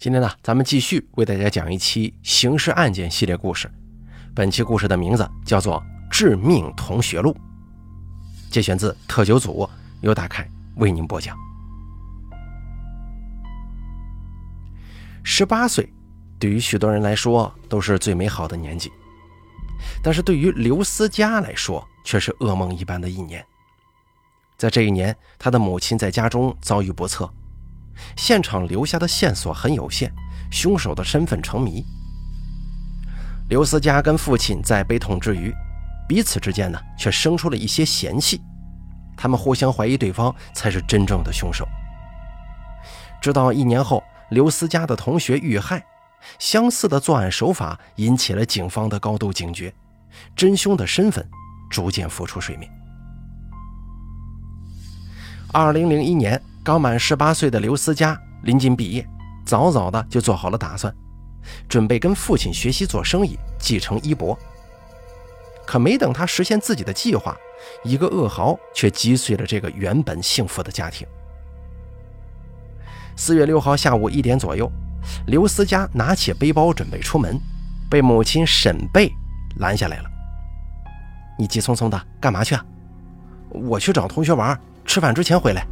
[0.00, 3.70] 今天呢，咱们继续为大家讲一期刑事案件系列故事。
[4.34, 5.78] 本期故事的名字叫做
[6.10, 7.34] 《致命同学录》，
[8.50, 9.68] 节选自特九组，
[10.00, 11.36] 由大凯为您播讲。
[15.22, 15.86] 十八岁，
[16.38, 18.90] 对于许多人来说都是最美好的年纪，
[20.02, 23.44] 但是对于刘思佳来说却是噩梦一般的一年。
[24.56, 27.30] 在这一年，他的母亲在家中遭遇不测。
[28.16, 30.10] 现场留下的线索很有限，
[30.50, 31.84] 凶手的身份成谜。
[33.48, 35.52] 刘思佳跟父亲在悲痛之余，
[36.08, 38.40] 彼此之间呢却生出了一些嫌隙，
[39.16, 41.66] 他们互相怀疑对方才是真正的凶手。
[43.20, 45.84] 直到一年后，刘思佳的同学遇害，
[46.38, 49.74] 相似的作案手法引起了警方的高度警觉，
[50.36, 51.28] 真凶的身份
[51.68, 52.70] 逐渐浮出水面。
[55.52, 56.40] 二零零一年。
[56.62, 59.06] 刚满十八岁的刘思佳临近毕业，
[59.46, 60.94] 早早的就做好了打算，
[61.66, 64.38] 准备跟父亲学习做生意，继承衣钵。
[65.66, 67.34] 可没等他实现自己的计划，
[67.82, 71.06] 一个噩耗却击碎了这个原本幸福的家庭。
[73.16, 74.70] 四月六号下午一点左右，
[75.28, 77.40] 刘思佳拿起背包准备出门，
[77.88, 79.10] 被母亲沈贝
[79.56, 80.10] 拦下来了。
[81.38, 82.62] “你急匆匆的干嘛去啊
[83.48, 85.66] ？”“我去找同学玩，吃饭之前回来。”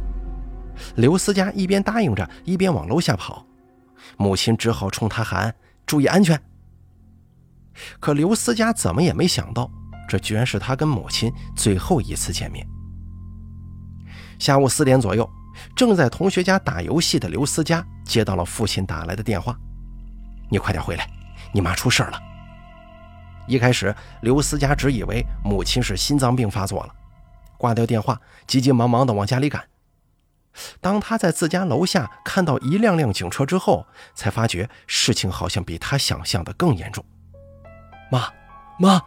[0.95, 3.45] 刘思佳一边答应着，一边往楼下跑，
[4.17, 5.53] 母亲只好冲他喊
[5.85, 6.39] ：“注意安全。”
[7.99, 9.69] 可刘思佳怎么也没想到，
[10.07, 12.65] 这居然是他跟母亲最后一次见面。
[14.37, 15.29] 下午四点左右，
[15.75, 19.57] 正在同学家打游戏的刘思佳接到了父亲打来的电话
[20.49, 21.09] ：“你快点回来，
[21.53, 22.19] 你妈出事了。”
[23.47, 26.93] 一开始，刘思佳只以为母亲是心脏病发作了，
[27.57, 29.63] 挂掉电话，急急忙忙地往家里赶。
[30.81, 37.03] 当他在自家楼下看到一辆辆警车之后，才发觉事情好像比他想象的更严重。
[38.11, 38.27] 妈，
[38.79, 39.01] 妈！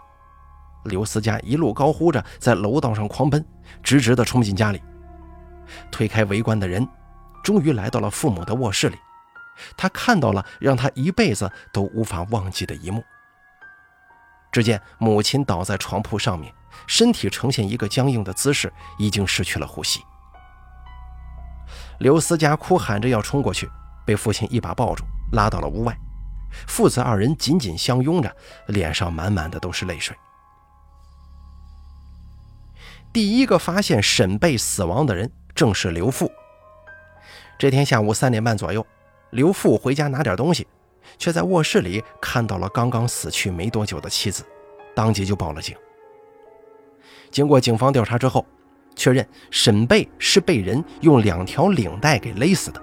[0.84, 3.44] 刘思佳一路高呼着在楼道上狂奔，
[3.82, 4.82] 直直地冲进家里，
[5.90, 6.88] 推开围观的人，
[7.44, 8.96] 终于来到了父母的卧室里。
[9.76, 13.04] 他看到了让他一辈子都无法忘记的一幕。
[14.50, 16.52] 只见母亲倒在床铺上面，
[16.86, 20.00] 身体呈现一个僵硬的姿势，已经失去了呼吸。
[22.02, 23.70] 刘思佳哭喊着要冲过去，
[24.04, 25.04] 被父亲一把抱住，
[25.34, 25.96] 拉到了屋外。
[26.66, 28.36] 父子二人紧紧相拥着，
[28.66, 30.16] 脸上满满的都是泪水。
[33.12, 36.28] 第一个发现沈贝死亡的人正是刘富。
[37.56, 38.84] 这天下午三点半左右，
[39.30, 40.66] 刘富回家拿点东西，
[41.18, 44.44] 却在卧室里看到了刚刚死去没多久的妻子，
[44.92, 45.76] 当即就报了警。
[47.30, 48.44] 经过警方调查之后。
[48.94, 52.82] 确认沈贝是被人用两条领带给勒死的，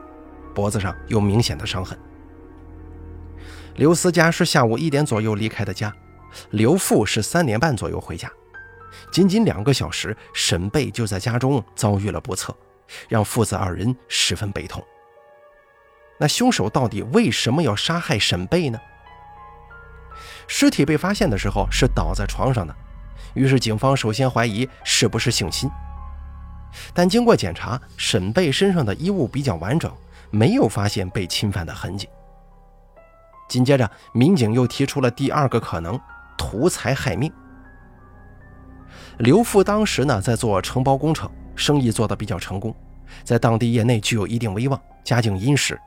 [0.54, 1.98] 脖子上有明显的伤痕。
[3.76, 5.94] 刘思佳是下午一点左右离开的家，
[6.52, 8.30] 刘富是三点半左右回家。
[9.12, 12.56] 仅仅两个小时，沈贝就在家中遭遇了不测，
[13.08, 14.84] 让父子二人十分悲痛。
[16.18, 18.80] 那凶手到底为什么要杀害沈贝呢？
[20.48, 22.76] 尸体被发现的时候是倒在床上的，
[23.36, 25.70] 于是警方首先怀疑是不是性侵。
[26.94, 29.92] 但经过检查，沈贝身上的衣物比较完整，
[30.30, 32.08] 没有发现被侵犯的痕迹。
[33.48, 36.00] 紧接着，民警又提出了第二个可能：
[36.38, 37.32] 图财害命。
[39.18, 42.76] 刘富当时呢在做承包工程，生意做得比较成功，
[43.24, 45.80] 在当地业内具有一定威望，家境殷实，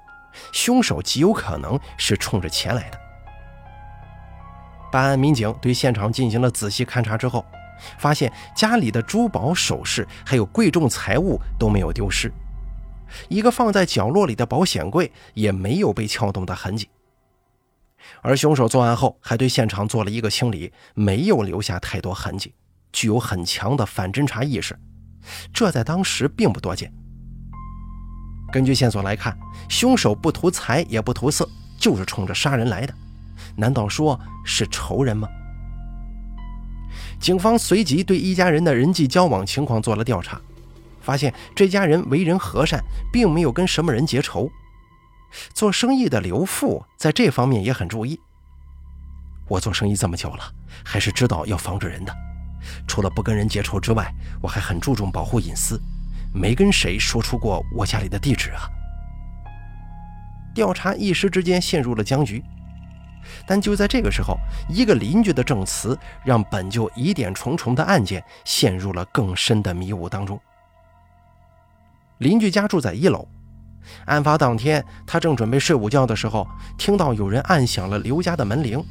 [0.53, 2.99] 凶手极有可能是冲着钱来的。
[4.91, 7.44] 办案民警对现场进行了仔细勘查之后。
[7.99, 12.33] 发现家里的珠宝首饰还有贵重财物都没有丢失，
[13.28, 16.88] 一个放在角落里的保险柜也没有被撬动的痕迹。
[18.21, 22.55] 而凶手作案后还对现场做了一个清理，没有留下太多痕迹，
[22.93, 24.78] 具有很强的反侦查意识，
[25.53, 26.93] 这在当时并不多见。
[28.53, 29.38] 根据线索来看，
[29.69, 31.49] 凶手不图财也不图色，
[31.79, 32.93] 就是冲着杀人来的，
[33.56, 35.29] 难道说是仇人吗？
[37.22, 40.40] 警方随即对一家人的人际交往情况做了调查，
[41.00, 42.82] 发现这家人为人和善，
[43.12, 44.50] 并没有跟什么人结仇。
[45.54, 48.19] 做生意的刘富在这方面也很注意。
[49.46, 50.52] 我做生意这么久了，
[50.84, 52.12] 还是知道要防着人的。
[52.88, 55.80] 除了不跟人结仇之外，我还很注重保护隐私，
[56.34, 58.66] 没跟谁说出过我家里的地址啊。
[60.52, 62.42] 调查一时之间陷入了僵局。
[63.46, 64.36] 但就在这个时候，
[64.69, 70.40] 一个邻居的证词让本就疑点重重的案件陷入了更深的迷雾当中。
[72.19, 73.26] 邻居家住在一楼，
[74.06, 76.46] 案发当天，他正准备睡午觉的时候，
[76.78, 78.84] 听到有人按响了刘家的门铃。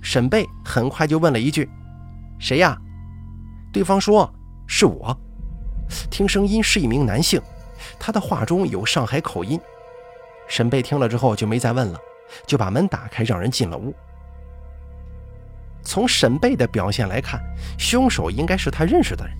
[0.00, 1.68] 沈贝很快就问了一句
[2.38, 2.78] ：“谁呀？”
[3.72, 4.32] 对方说
[4.66, 5.18] ：“是我。”
[6.10, 7.40] 听声音是一名男性，
[7.98, 9.60] 他的话中有上海口音。
[10.48, 11.98] 沈贝听了之后就没再问了，
[12.46, 13.94] 就把门打开，让人进了屋。
[15.82, 17.42] 从沈贝的表现来看，
[17.78, 19.36] 凶手应该是他认识的人。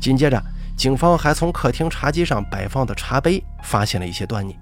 [0.00, 0.42] 紧接着，
[0.76, 4.56] 警方还从客厅茶几上摆放的茶杯发现了一些端倪。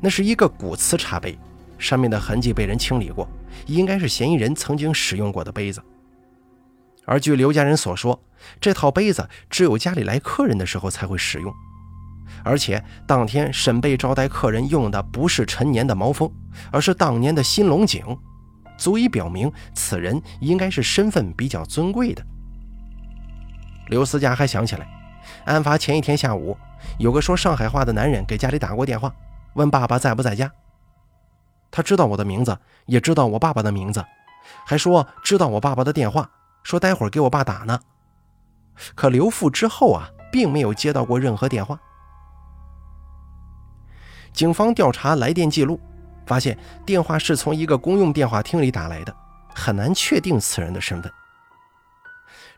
[0.00, 1.38] 那是一个古瓷茶杯，
[1.78, 3.26] 上面的痕迹被人清理过，
[3.66, 5.82] 应该是嫌疑人曾经使用过的杯子。
[7.04, 8.22] 而据刘家人所说，
[8.60, 11.52] 这套杯子只有家里来客人的时候才会使用，
[12.44, 16.30] 而且当天沈贝招待客人用的不是陈年的毛峰，
[16.70, 18.04] 而是当年的新龙井，
[18.76, 22.24] 足以表明此人应该是身份比较尊贵的。
[23.88, 24.86] 刘思佳还想起来，
[25.44, 26.56] 案发前一天下午，
[26.98, 29.12] 有个说上海话的男人给家里打过电话，
[29.54, 30.50] 问爸爸在不在家。
[31.70, 34.04] 他知道我的名字，也知道我爸爸的名字，
[34.66, 36.30] 还说知道我爸爸的电话。
[36.62, 37.80] 说待会儿给我爸打呢，
[38.94, 41.78] 可刘富之后啊，并没有接到过任何电话。
[44.32, 45.78] 警方调查来电记录，
[46.26, 46.56] 发现
[46.86, 49.14] 电话是从一个公用电话厅里打来的，
[49.54, 51.12] 很难确定此人的身份。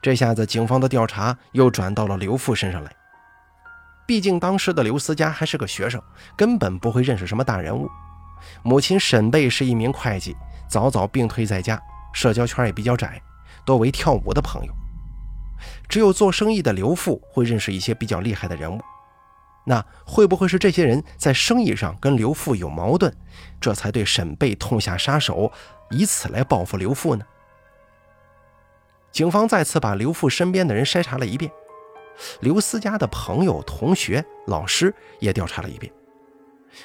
[0.01, 2.95] 这下子，警方的调查又转到了刘富身上来。
[4.07, 6.01] 毕竟当时的刘思佳还是个学生，
[6.37, 7.89] 根本不会认识什么大人物。
[8.63, 10.37] 母亲沈贝是一名会计，
[10.69, 11.81] 早早病退在家，
[12.13, 13.21] 社交圈也比较窄。
[13.65, 14.73] 多为跳舞的朋友，
[15.89, 18.79] 只有做生意的刘富会认识一些比较厉害的人物。
[19.65, 23.13] 那会不会是这些人在生意上跟刘富有矛盾，
[23.61, 25.51] 这才对沈贝痛下杀手，
[25.91, 27.25] 以此来报复刘富呢？
[29.11, 31.51] 警方再次把刘富身边的人筛查了一遍，
[32.41, 35.93] 刘思佳的朋友、同学、老师也调查了一遍，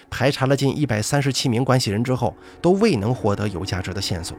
[0.10, 4.38] 排查了近一百三十七名关系人之后，都未能获得有价值的线索。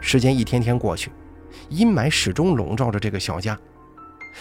[0.00, 1.10] 时间一天天过去，
[1.70, 3.58] 阴霾始终笼罩着这个小家。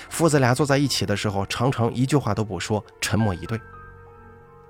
[0.09, 3.59] 父子俩坐在一起的时候，常常一句话都不说，沉默以对。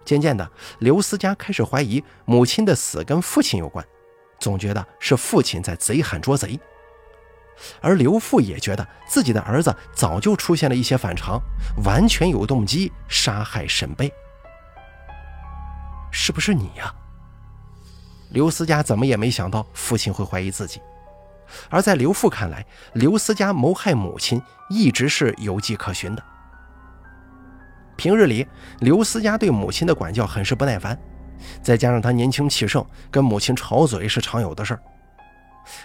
[0.05, 0.49] 渐渐的，
[0.79, 3.85] 刘思佳开始怀疑母亲的死跟父亲有关，
[4.39, 6.59] 总觉得是父亲在贼喊捉贼。
[7.79, 11.39] 而刘父也觉得自己的儿子早就出现了一些反常，
[11.85, 14.11] 完全有动机杀害沈贝。
[16.11, 16.93] 是不是你呀？
[18.31, 20.81] 刘思佳怎么也没想到父亲会怀疑自己，
[21.69, 26.23] 而在刘父看来，刘思佳谋害母亲一直是有迹可循的。
[27.95, 28.47] 平日里，
[28.79, 30.97] 刘思佳对母亲的管教很是不耐烦，
[31.61, 34.81] 再加上他年轻气盛，跟母亲吵嘴是常有的事儿。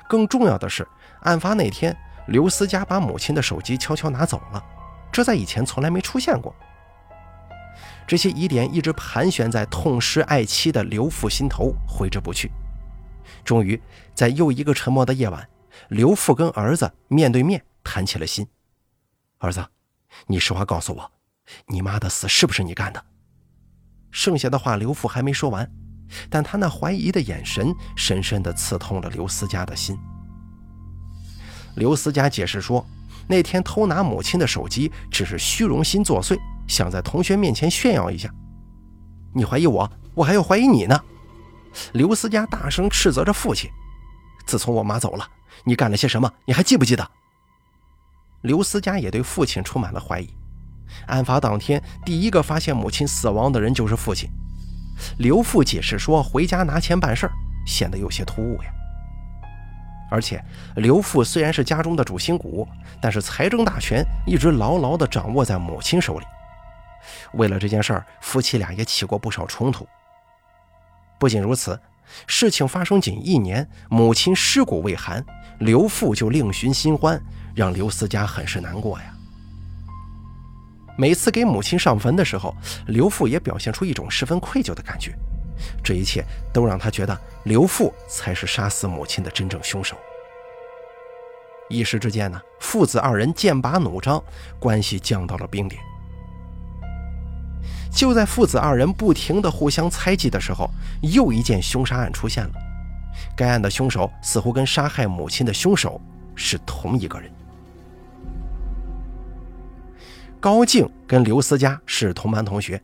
[0.09, 0.87] 更重要的是，
[1.21, 1.97] 案发那天，
[2.29, 4.65] 刘思佳把母亲的手机悄悄拿走了，
[5.13, 6.55] 这在以前从来没出现过。
[8.07, 12.51] 这些疑点一直盘旋在痛失爱妻的刘父心头，挥之不去。
[13.45, 13.81] 终于，
[14.15, 15.47] 在又一个沉默的夜晚，
[15.89, 18.47] 刘父跟儿子面对面谈起了心
[19.39, 19.65] ：“儿子，
[20.27, 21.13] 你实话告诉我，
[21.67, 23.05] 你妈的死是不是你干的？”
[24.11, 25.71] 剩下的话，刘父还没说完，
[26.29, 29.97] 但他那怀疑的眼神深深地刺痛了刘思佳的心。
[31.77, 32.85] 刘思佳解释说
[33.29, 36.39] ：“那天偷拿母亲的手机，只是虚荣心作祟。”
[36.69, 38.31] 想在同学面前炫耀一下，
[39.35, 41.01] 你怀疑我，我还要怀疑你呢。
[41.93, 43.71] 刘思佳大声斥责着父亲
[44.49, 45.29] ：“自从我妈走了，
[45.65, 46.33] 你干了些什么？
[46.47, 47.07] 你还记不记得？”
[48.41, 50.29] 刘思佳也对父亲充满了怀疑。
[51.07, 54.27] 案发当天，第一个发现母亲死亡的人就是父亲。
[55.19, 57.33] 刘父解释说：“回家拿钱办事儿，
[57.67, 58.71] 显得有些突兀呀。”
[60.11, 60.43] 而且，
[60.77, 62.67] 刘父虽然是家中的主心骨，
[63.03, 66.25] 但是财政大权一直牢牢地掌握在母亲手里。
[67.35, 69.87] 为了这件事儿，夫妻俩也起过不少冲突。
[71.19, 71.79] 不仅如此，
[72.27, 75.25] 事情发生仅一年，母亲尸骨未寒，
[75.61, 77.21] 刘父就另寻新欢，
[77.55, 79.15] 让刘思佳很是难过呀。
[80.97, 82.55] 每次给母亲上坟的时候，
[82.89, 85.15] 刘父也表现出一种十分愧疚的感觉。
[85.83, 89.97] 这一切都让他觉得刘父才是杀死母亲的真正凶手。
[91.69, 94.23] 一时之间呢，父子二人剑拔弩张，
[94.59, 95.83] 关系降到了冰点。
[97.99, 100.71] 就在父子二人不停的互相猜忌的时候，
[101.03, 102.53] 又一件凶杀案出现了。
[103.37, 106.01] 该案的凶手似乎跟杀害母亲的凶手
[106.37, 107.29] 是同一个人。
[110.39, 112.81] 高静跟刘思佳是同班同学。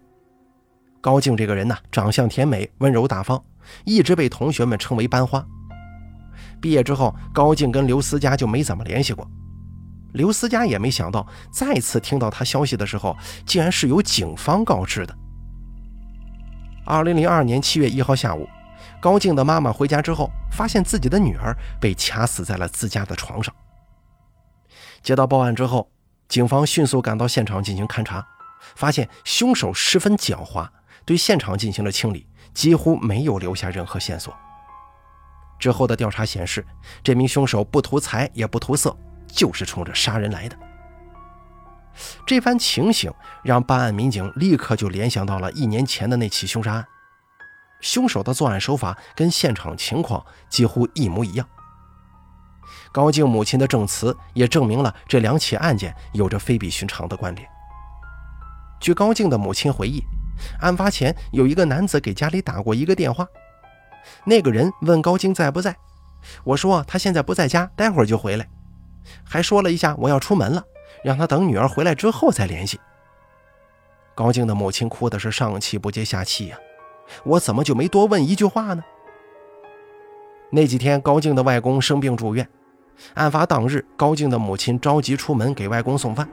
[1.01, 3.41] 高静这个人呢，长相甜美，温柔大方，
[3.85, 5.47] 一直被同学们称为班花。
[6.61, 9.31] 毕业之后，高静跟刘思佳就没怎么联系过。
[10.15, 15.15] 刘思佳也没想到，再次听到他消息的时候，竟然是由警方告知的。
[16.87, 18.49] 二零零二年七月一号下午，
[19.01, 23.53] 高静的妈妈回家之后，发现自己的女儿被掐死在了自家的床上。
[25.03, 25.91] 接到报案之后，
[26.29, 28.25] 警方迅速赶到现场进行勘查，
[28.77, 30.69] 发现凶手十分狡猾，
[31.05, 34.33] 对现场进行了清理，几乎没有留下任何线索。
[35.59, 36.65] 之后的调查显示，
[37.03, 38.97] 这名凶手不图财也不图色，
[39.35, 40.57] 就是冲着杀人来的。
[42.27, 43.13] 这番情形
[43.43, 46.87] 让办案民警立刻就联想到了一年前的那起凶杀案，
[47.81, 51.47] 凶手的作案手法跟现场情况几乎一模一样。
[52.91, 57.49] 高静母亲的证词也证明了这两起案件有着非比寻常的关联。
[58.81, 60.03] 据高静的母亲回忆，
[60.61, 63.27] 案发前有一个男子给家里打过一个电话，
[64.25, 65.77] 那个人问高静在不在，
[66.45, 68.49] 我说他现在不在家，待会儿就回来，
[69.25, 70.65] 还说了一下我要出门了，
[71.03, 72.81] 让他等女儿回来之后再联系。
[74.15, 76.59] 高静的母亲哭的是上气不接下气呀，
[77.25, 78.83] 我怎么就没多问一句话呢？
[80.51, 82.49] 那几天高静的外公生病住院。
[83.15, 86.29] 案发当日，高静的母亲着急出门给外公送饭，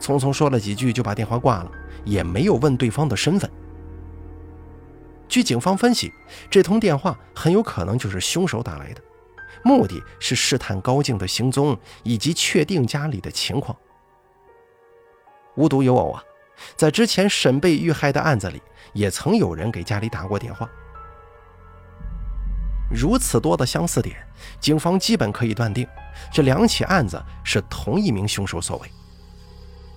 [0.00, 1.70] 匆匆说了几句就把电话挂了，
[2.04, 3.48] 也没有问对方的身份。
[5.28, 6.12] 据警方分析，
[6.50, 9.00] 这通电话很有可能就是凶手打来的，
[9.62, 13.76] 目的是试探高静的行踪以及确定家里的情况。
[15.56, 16.22] 无独有偶啊，
[16.76, 18.62] 在之前沈贝遇害的案子里，
[18.92, 20.68] 也曾有人给家里打过电话。
[22.90, 24.16] 如此多的相似点，
[24.58, 25.86] 警方基本可以断定，
[26.32, 28.90] 这两起案子是同一名凶手所为。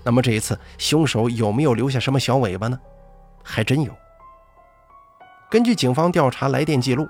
[0.03, 2.79] 那么这一次，凶手有没有留下什么小尾巴呢？
[3.43, 3.95] 还真有。
[5.49, 7.07] 根据警方调查来电记录，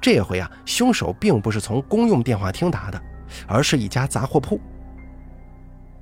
[0.00, 3.02] 这回啊，凶手并不是从公用电话亭打的，
[3.46, 4.60] 而是一家杂货铺。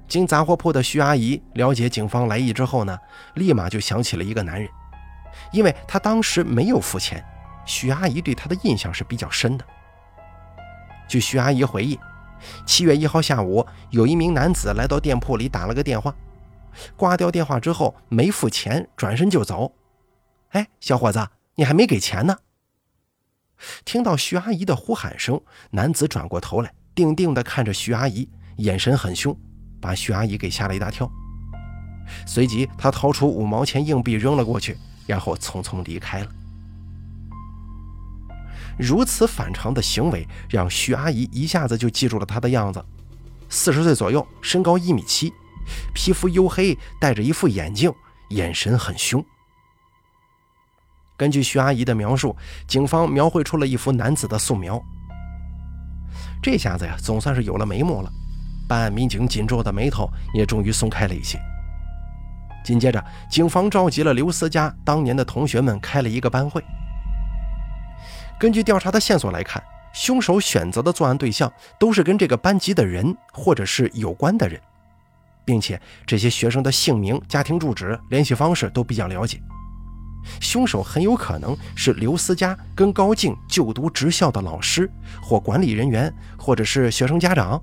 [0.07, 2.99] 经杂货铺的徐阿姨了解警方来意之后呢，
[3.35, 4.69] 立马就想起了一个男人，
[5.50, 7.25] 因为他当时没有付钱。
[7.66, 9.64] 徐阿姨对他的印象是比较深的。
[11.09, 11.99] 据徐阿姨回忆，
[12.66, 16.14] 七月一号下午，有一名男子来到店铺里打了个电话，
[16.95, 19.73] 挂掉电话之后没付钱，转身就走。
[20.50, 22.37] 哎，小伙子，你还没给钱呢！
[23.84, 29.37] 听到徐阿姨的呼喊声，男子转过头来，定定地看着徐阿姨，眼神很凶，
[29.80, 31.11] 把徐阿姨给吓了一大跳。
[32.26, 36.28] 随即，他掏出五毛钱硬币扔了过去，然后匆匆离开了。
[38.78, 42.84] 如此反常的行为，让徐阿姨一下子就记住了他的样子：
[43.49, 45.32] 四十岁左右，身高一米七，
[45.94, 47.92] 皮肤黝黑，戴着一副眼镜，
[48.30, 49.25] 眼神很凶。
[51.16, 54.83] 根据徐阿姨的描述，警方描绘出了一幅男子的素描。
[56.42, 58.11] 这下子呀，总算是有了眉目了。
[58.68, 61.38] 办案民警紧皱的眉头也终于松开了一些。
[62.64, 66.64] 紧接着，警方召集了刘思佳当年的同学们开了一个班会。
[68.40, 74.61] 根据调查的线索来看，凶手选择的作案对象都是跟这个班级的人或者是有关的人，
[75.44, 79.40] 并且这些学生的姓名、家庭住址、联系方式都比较了解。
[80.40, 84.90] 凶手很有可能是刘思佳跟高静就读职校的老师
[85.23, 87.61] 或管理人员，或者是学生家长。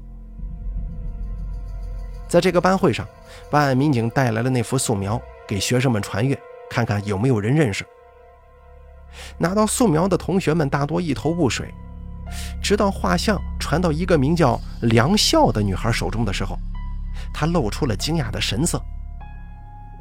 [2.27, 3.05] 在这个班会上，
[3.49, 6.39] 办案民警带来了那幅素描给学生们传阅，
[6.69, 7.85] 看看有没有人认识。
[9.37, 11.73] 拿到素描的同学们大多一头雾水，
[12.63, 16.57] 直到画像传到一个名叫梁笑的女孩手中的时候，
[17.33, 18.81] 她露出了惊讶的神色。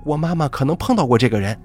[0.04, 1.58] 我妈妈可能碰到过这个人。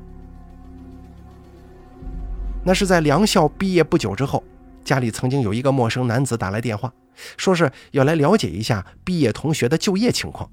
[2.65, 4.43] 那是在梁校毕业不久之后，
[4.83, 6.91] 家里曾经有一个陌生男子打来电话，
[7.37, 10.49] 说是要来了解一下毕业同学的就业情况，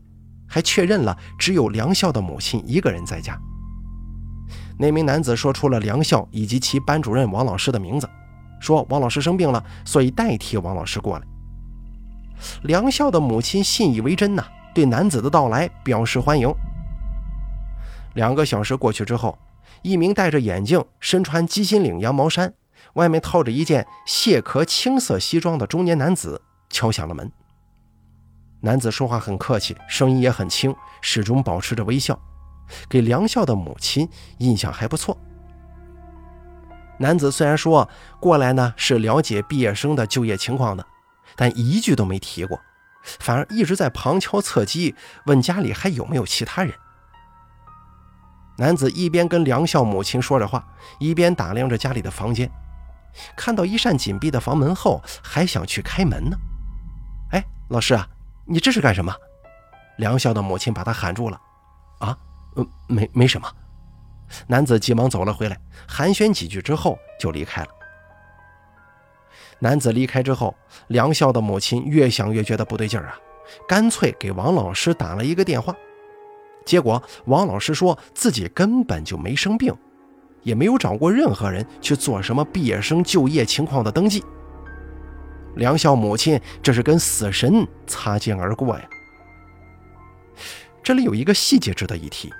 [0.46, 3.40] 还确认了只有梁校的母亲一个人在家。
[4.78, 8.06] 那名男子说出了梁校以及其班主任王老师的名字，
[8.60, 11.24] 说王老师生病了，所以代替王老师过来。
[12.64, 16.52] 梁校的母亲信以为真呐，对男子的到来表示欢迎。
[18.14, 19.38] 两个小时过去之后，
[19.82, 22.54] 一名戴着眼镜、身穿鸡心领羊毛衫、
[22.94, 27.30] 外面套着一件蟹壳青色西装的中年男子敲响了门。
[28.60, 32.18] 男子说话很客气，声音也很轻，始终保持着微笑。
[32.88, 34.08] 给梁笑的母亲
[34.38, 35.18] 印象还不错。
[36.98, 37.88] 男子虽然说
[38.20, 40.86] 过来呢是了解毕业生的就业情况的，
[41.34, 42.60] 但一句都没提过，
[43.02, 44.94] 反而一直在旁敲侧击
[45.26, 46.72] 问家里还有没有其他人。
[48.62, 50.64] 男子一边跟梁笑母亲说着话，
[51.00, 52.48] 一边打量着家里的房间，
[53.36, 56.36] 看到一扇紧闭的房门后，还想去开门呢。
[57.32, 58.06] 哎，老师啊，
[58.44, 59.12] 你这是干什么？
[59.96, 61.40] 梁笑的母亲把他喊住了。
[61.98, 62.16] 啊，
[62.54, 63.52] 嗯，没没什么。
[64.46, 67.68] 男子急忙走了回来，寒暄几句之后就离开了。
[69.58, 70.54] 男子离开之后，
[70.86, 73.18] 梁笑的母亲越想越觉得不对劲儿啊，
[73.66, 75.74] 干脆给王老师打了一个电话。
[76.64, 79.74] 结果王老师说自己根本就没生病，
[80.42, 84.22] 也没有找过任何人去做什么毕业生就业情况的登记。
[85.56, 88.88] 梁笑母亲这是跟死神擦肩而过呀！
[90.82, 92.32] 这里有一个细节值得一提：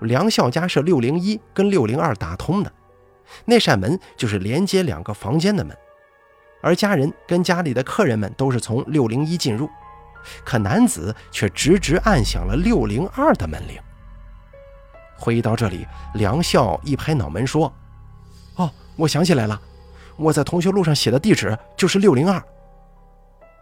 [0.00, 2.72] 梁笑家是六零一跟六零二打通的，
[3.46, 5.76] 那扇门就是连接两个房间的门，
[6.60, 9.68] 而家人跟家里的客人们都是从六零一进入。
[10.44, 13.78] 可男子却直直按响了六零二的门铃。
[15.16, 17.70] 回忆到这里，梁笑一拍脑门说
[18.56, 19.60] ：“哦，我想起来了，
[20.16, 22.42] 我在同学录上写的地址就是六零二。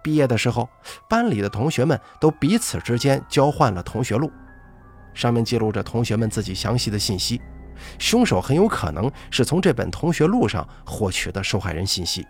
[0.04, 0.68] 毕业的时候，
[1.08, 4.30] 班里的同学们都彼此之间交换了同学录，
[5.12, 7.42] 上面记录着同学们自己详细的信息。
[7.98, 12.24] 凶手很有可能是从这本同学录上获取的受害人信息。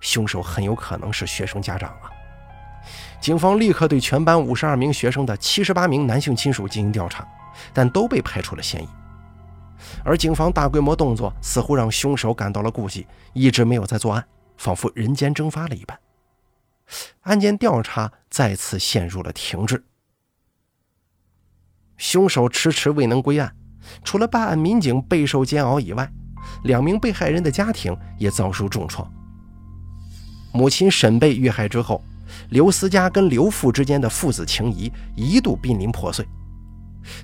[0.00, 2.10] 凶手很有可能是学生家长啊。”
[3.20, 7.26] 警方立刻对全班五十二名学生的七十八名男性亲属进行调查，
[7.72, 8.88] 但都被排除了嫌疑。
[10.04, 14.24] 而警方大规模动作似乎让凶手感到了顾忌，一直没有再作案，
[14.56, 15.98] 仿佛人间蒸发了一般。
[17.22, 19.84] 案件调查再次陷入了停滞。
[21.96, 23.54] 凶手迟迟未能归案，
[24.02, 26.10] 除了办案民警备受煎熬以外，
[26.64, 29.08] 两名被害人的家庭也遭受重创。
[30.52, 32.02] 母亲沈被遇害之后。
[32.52, 36.28] 刘思佳跟刘父之间的父子情谊一度濒临破碎，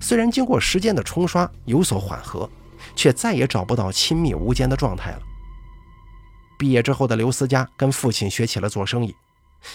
[0.00, 2.48] 虽然经过时间的冲刷有所缓和，
[2.96, 5.20] 却再也找不到亲密无间的状态了。
[6.58, 9.14] 毕业之后的刘思佳跟父亲学起了做生意，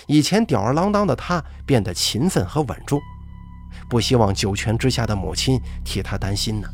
[0.08, 3.00] 以前吊儿郎当的他变得勤奋和稳重，
[3.88, 6.68] 不希望九泉之下的母亲替他担心呢。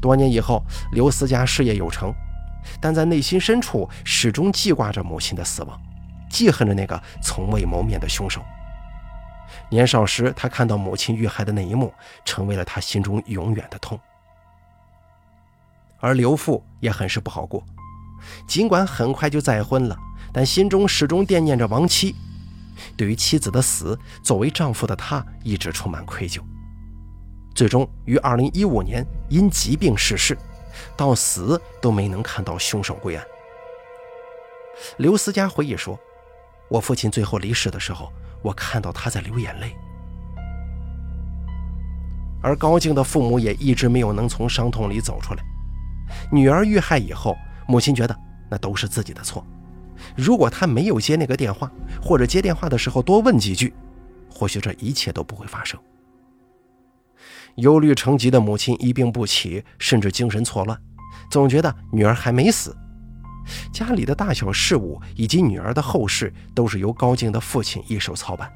[0.00, 2.14] 多年以后，刘思佳事业有成，
[2.80, 5.78] 但在内心深处始终记挂着母亲的死亡。
[6.30, 8.40] 记恨着那个从未谋面的凶手。
[9.68, 11.92] 年少时，他看到母亲遇害的那一幕，
[12.24, 13.98] 成为了他心中永远的痛。
[15.98, 17.62] 而刘父也很是不好过，
[18.46, 19.96] 尽管很快就再婚了，
[20.32, 22.14] 但心中始终惦念着亡妻。
[22.96, 26.40] 对于妻子的死，作为丈夫的他一直充满愧疚。
[27.54, 30.38] 最终于2015年因疾病逝世，
[30.96, 33.24] 到死都没能看到凶手归案。
[34.96, 35.98] 刘思佳回忆说。
[36.70, 39.74] 我父亲最后离世的时候，我看到他在流眼泪，
[42.40, 45.42] 而高静的父母也一直没有能从伤痛里走出来。
[46.30, 48.16] 女儿遇害以后，母亲觉得
[48.48, 49.44] 那都是自己的错。
[50.16, 53.74] 如果他没有接那个电话，或者接电话的时候多问几句，
[54.30, 55.78] 或许这一切都不会发生。
[57.56, 60.80] 忧虑成疾的母亲一病不起，甚至精神错乱，
[61.30, 62.74] 总觉得女儿还没死。
[63.72, 68.52] 家里的大小事务以及女儿的后事都是由高静的父亲一手操办。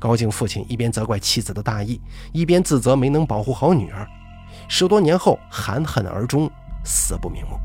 [0.00, 2.00] 高静父亲一边责怪妻子的大意，
[2.32, 4.06] 一边自责没能保护好女儿。
[4.68, 6.50] 十多年后，含恨而终，
[6.84, 7.56] 死不瞑目。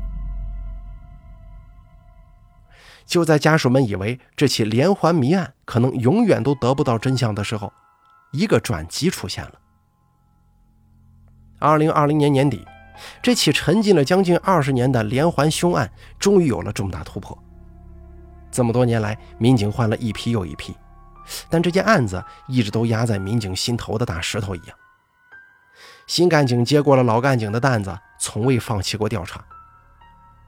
[3.04, 7.72] 就在家属们以为这起连环谜案可能永远都得不到真相的时候，
[8.32, 9.54] 一个转机出现了。
[11.58, 12.64] 二零二零年年底。
[13.22, 17.36] 这起沉浸了将近二十年的连环凶案，终于有了重大突破。
[18.50, 20.74] 这么多年来，民警换了一批又一批，
[21.50, 24.76] 但这件案子一直都压在民警心头的大石头一样。
[26.06, 29.44] 新干警接过了老干警的担子，从未放弃过调查。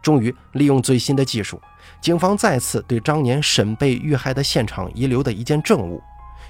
[0.02, 1.60] 终于，利用最新的技术，
[2.00, 6.02] 警方再次对当年沈贝遇害的现场遗留的一件证物。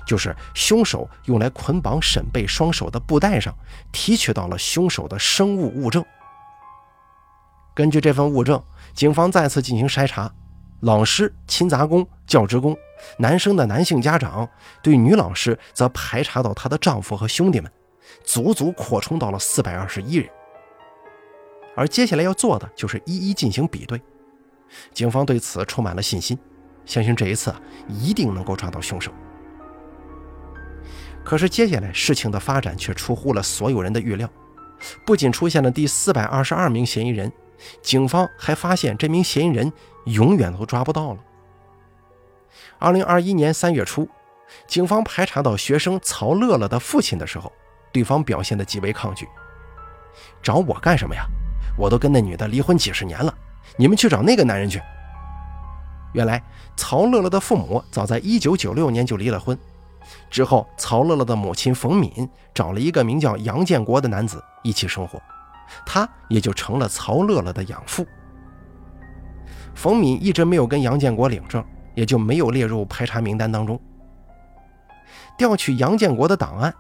[0.07, 3.55] 就是凶手用来捆绑沈贝双手的布袋上
[3.93, 6.05] 提取到了凶手的生物物证。
[7.75, 8.63] 根据这份物证，
[8.95, 10.31] 警方再次进行筛查，
[10.81, 12.77] 老师、勤杂工、教职工，
[13.19, 14.49] 男生的男性家长，
[14.83, 17.71] 对女老师则排查到她的丈夫和兄弟们，
[18.25, 20.29] 足足扩充到了四百二十一人。
[21.77, 24.03] 而接下来要做的就是一一进行比对。
[24.93, 26.39] 警方对此充满了信心，
[26.85, 27.55] 相信这一次
[27.89, 29.13] 一定能够抓到凶手。
[31.25, 34.29] 可是接下来事情的发展却出乎了所有人的预料，
[35.05, 37.31] 不仅出现了第四百二十二名嫌疑人，
[37.83, 39.73] 警方还发现这名嫌疑人
[40.07, 41.19] 永远都抓不到了。
[42.79, 44.09] 二零二一年三月初，
[44.67, 47.53] 警方排查到学生曹乐乐的父亲的时候，
[47.93, 49.29] 对方表现的极为抗拒
[50.43, 51.25] ：“找我干什么呀？
[51.77, 53.33] 我都跟那女的离婚几十年了，
[53.77, 54.81] 你们去找那个男人去。”
[56.13, 56.43] 原来
[56.77, 59.57] 曹乐乐的父母早在1996年就离了婚，
[60.29, 65.21] 之后曹乐乐的母亲冯敏找了一个名叫杨建国的男子一起生活，
[65.87, 68.07] 他也就成了曹乐乐的养父。
[69.75, 73.81] 冯敏一直没有跟杨建国领证，也就没有列入排查名单当中。
[75.39, 76.75] 调取杨建国的档案，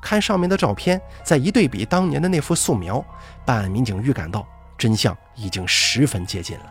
[0.00, 3.04] 看上面的照片，再一对比当年的那幅素描，
[3.44, 4.46] 办案民警预感到
[4.78, 6.64] 真相已经十分接近了。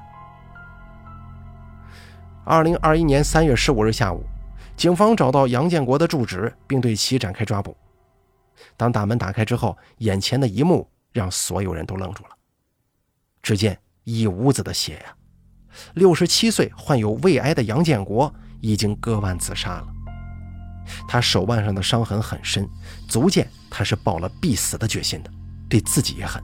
[2.44, 4.24] 二零二一年三月十五日下午，
[4.76, 7.76] 警方找到杨建国的住址，并对其展开抓捕。
[8.78, 12.30] 当大门打开之后，眼前的一幕让所有人都愣住了。
[13.42, 15.16] 只见一屋子的血呀！
[15.94, 19.88] 六十七岁患有胃癌的杨建国已经割腕自杀了。
[21.08, 22.68] 他手腕上的伤痕很深，
[23.08, 25.32] 足见他是抱了必死的决心的，
[25.70, 26.42] 对自己也狠。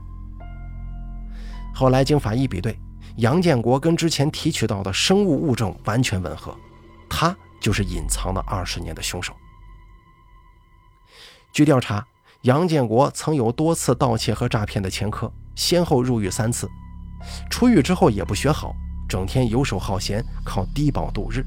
[1.74, 2.78] 后来经法医比对，
[3.16, 6.56] 杨建国跟之前提取到的生物物证完全吻合，
[7.08, 9.32] 他就是隐藏了二十年的凶手。
[11.52, 12.04] 据调查，
[12.42, 16.68] 杨建国曾有多次盗窃和诈骗的前科，先后入狱三次，
[17.48, 18.74] 出狱之后也不学好，
[19.08, 21.46] 整天游手好闲，靠低保度日。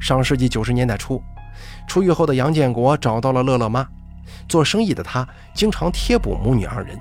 [0.00, 1.20] 上世纪九十年代初，
[1.88, 3.86] 出狱后的杨建国找到了乐乐妈。
[4.46, 6.98] 做生意的他经常贴补母女二人。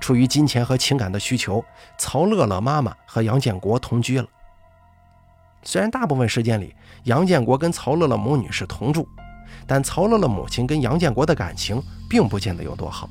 [0.00, 1.64] 出于金钱和情感的需求，
[1.98, 4.26] 曹乐乐妈妈和杨建国同居了。
[5.64, 6.74] 虽然大部分时间里
[7.04, 9.08] 杨建国跟曹乐乐母女是同住，
[9.66, 13.08] 但曹乐乐母亲跟杨建国的感情并不见得有多好。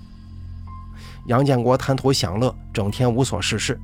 [1.28, 3.80] 杨建国贪图享乐，整天无所事事，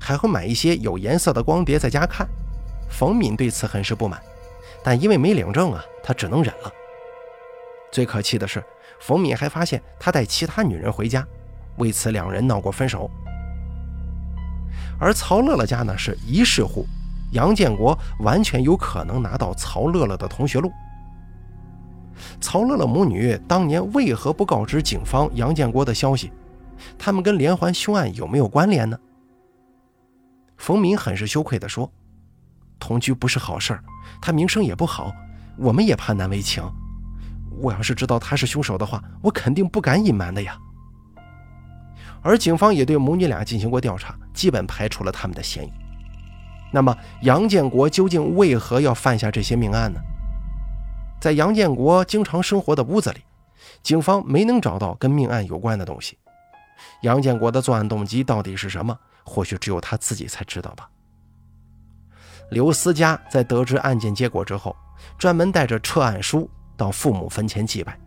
[0.00, 2.26] 还会买一些有颜色的光碟在家看。
[2.90, 4.20] 冯敏对此很是不满。
[4.82, 6.72] 但因为没领证啊，他只能忍了。
[7.92, 8.62] 最可气的是，
[9.00, 11.26] 冯敏还发现他带其他女人回家，
[11.76, 13.10] 为此两人闹过分手。
[14.98, 16.86] 而曹乐乐家呢是一室户，
[17.32, 20.70] 杨建国完全有可能拿到曹乐乐的同学录。
[22.40, 26.32] 曹乐乐母女当年为何不告知警方杨建国的消息？
[26.98, 28.98] 他们跟连环凶案有没有关联呢？
[30.56, 31.90] 冯敏很是羞愧地说。
[32.80, 33.82] 同居不是好事儿，
[34.22, 35.12] 他名声也不好，
[35.56, 36.62] 我们也怕难为情。
[37.60, 40.56] 我要是知道他是凶手的话，我肯定不敢隐瞒的呀。
[42.22, 45.72] 而警方也对母女俩进行过调查，基本排除了他们的嫌疑。
[46.70, 50.00] 那么杨建国究竟为何要犯下这些命案呢？
[51.20, 53.22] 在杨建国经常生活的屋子里，
[53.82, 56.18] 警方没能找到跟命案有关的东西。
[57.02, 58.96] 杨建国的作案动机到底是什么？
[59.24, 60.88] 或许只有他自己才知道吧。
[62.50, 64.74] 刘思佳在得知案件结果之后，
[65.18, 67.98] 专门带着撤案书到父母坟前祭拜，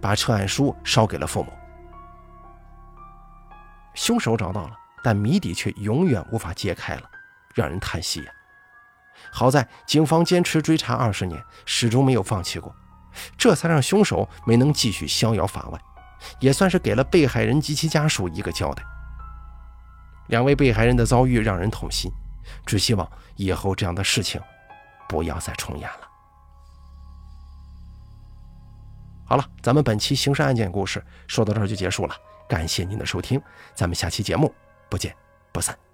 [0.00, 1.50] 把撤案书烧给了父母。
[3.94, 7.02] 凶手找到了，但谜底却永远无法揭开了，
[7.58, 8.32] 让人叹息呀。
[9.30, 12.74] 好在警方坚持追查二十年，始终没有放弃过，
[13.36, 15.80] 这才让凶手没能继续逍遥法外，
[16.40, 18.82] 也算是给了被害人及其家属一个交代。
[20.28, 22.10] 两位被害人的遭遇让人痛心。
[22.64, 24.40] 只希望以后这样的事情
[25.06, 26.08] 不要再重演了。
[29.26, 32.14] 好了，咱们本期刑事案件故事说到这儿就结束了，
[32.48, 33.38] 感谢您的收听，
[33.74, 34.54] 咱们下期节目
[34.88, 35.14] 不见
[35.52, 35.87] 不散。